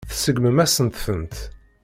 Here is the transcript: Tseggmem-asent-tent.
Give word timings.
Tseggmem-asent-tent. 0.09 1.35